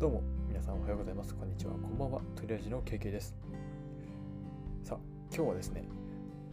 [0.00, 3.34] どうも皆さんおはトリアジの KK です。
[4.84, 4.98] さあ
[5.34, 5.88] 今日はですね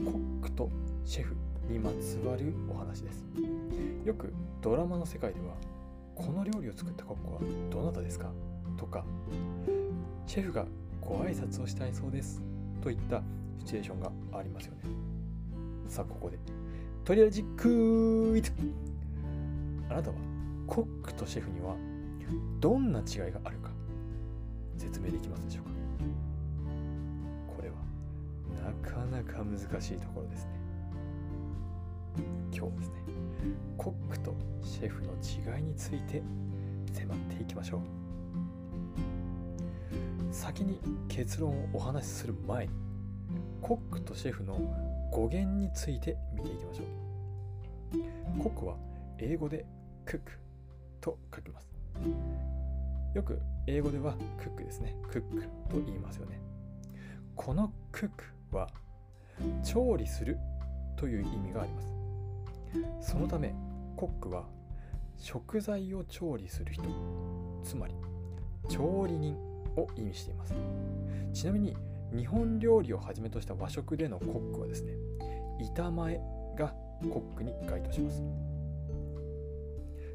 [0.03, 0.71] コックと
[1.05, 1.35] シェフ
[1.69, 3.23] にまつわるお話です。
[4.03, 4.33] よく
[4.63, 5.53] ドラマの世界では
[6.15, 7.39] この料理を作ったコックは
[7.69, 8.31] どなたですか？
[8.77, 9.05] とか
[10.25, 10.65] シェフが
[10.99, 12.41] ご挨拶をしたいそうです。
[12.81, 13.21] といった
[13.59, 14.79] シチュエーションがありますよね。
[15.87, 16.39] さあここで
[17.03, 18.51] とりあえずクイズ。
[19.91, 20.15] あなたは
[20.65, 21.75] コックとシェフには
[22.59, 23.69] どんな違いがあるか
[24.77, 25.71] 説明できますでしょうか？
[27.55, 27.75] これは
[28.63, 30.51] なかなか難しいところですね。
[32.51, 32.95] 今日ですね
[33.77, 34.33] コックと
[34.63, 36.23] シェフの違いについて
[36.93, 37.81] 迫っていきましょう。
[40.31, 42.73] 先に結論をお話しする前に
[43.61, 44.59] コックとシェフの
[45.11, 48.43] 語源について見ていきましょう。
[48.43, 48.75] コックは
[49.17, 49.65] 英語で
[50.05, 50.31] クック
[50.99, 51.74] と書きます。
[53.13, 54.95] よく英語ではクックですね。
[55.09, 56.41] クックと言いますよね。
[57.35, 58.69] このクックは
[59.63, 60.37] 調理する
[60.95, 61.95] という意味があります。
[63.11, 63.53] そのため
[63.95, 64.45] コックは
[65.17, 66.83] 食材を調理する人
[67.63, 67.95] つまり
[68.67, 69.35] 調理人
[69.77, 70.53] を意味しています。
[71.33, 71.75] ちなみに
[72.15, 74.93] 日本料理をはじめとした和食でのコックはですね
[75.59, 76.19] 板前
[76.57, 76.73] が
[77.09, 78.23] コックに該当します。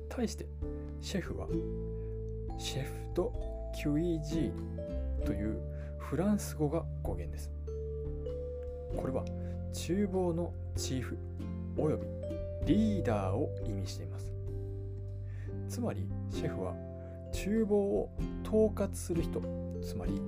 [0.08, 0.46] 対して
[1.00, 1.46] シェフは
[2.58, 3.32] シェフと
[3.74, 5.60] キュイジーという
[5.98, 7.50] フランス語が語源です。
[8.96, 9.24] これは
[9.72, 11.16] 厨房のチーフ
[11.76, 11.96] およ
[12.66, 14.32] びリーダーを意味しています。
[15.68, 16.74] つまりシェフは
[17.32, 18.10] 厨房を
[18.44, 19.40] 統括する人
[19.80, 20.20] つまり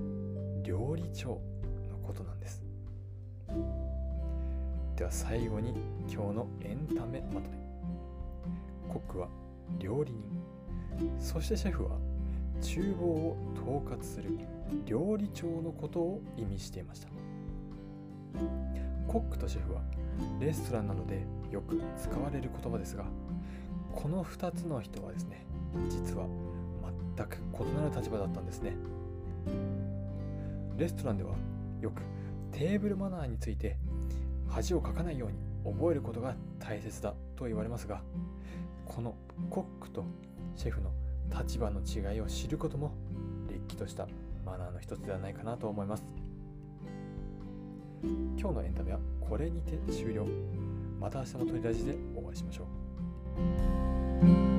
[0.63, 1.41] 料理長
[1.89, 2.63] のことなんです。
[4.95, 5.73] では最後に
[6.07, 7.57] 今日のエンタメまとめ。
[8.87, 9.27] コックは
[9.79, 10.23] 料理人。
[11.19, 11.97] そしてシェフは
[12.61, 14.37] 厨房を統括する
[14.85, 17.07] 料理長のことを意味していました。
[19.07, 19.81] コックとシェフは
[20.39, 23.05] レストランなどでよく使われる言葉ですが
[23.91, 25.45] この2つの人はですね
[25.89, 26.25] 実は
[27.15, 28.75] 全く異なる立場だったんですね。
[30.77, 31.35] レストランでは
[31.81, 32.01] よく
[32.51, 33.77] テーブルマナーについて
[34.47, 35.37] 恥をかかないように
[35.75, 38.01] 覚えることが大切だと言われますが
[38.85, 39.15] この
[39.49, 40.05] コックと
[40.55, 40.91] シェフの
[41.37, 42.91] 立場の違いを知ることも
[43.49, 44.07] れっきとした
[44.45, 46.03] マナーの一つではないかなと思います。
[48.37, 50.27] 今日のエンタメはこれにて終了。
[50.99, 52.63] また明日のトリラジでお会いしましょ
[54.49, 54.52] う。